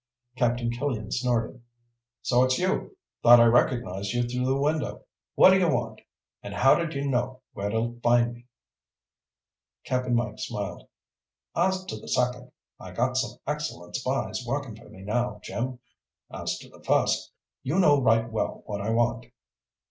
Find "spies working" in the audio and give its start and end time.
13.95-14.75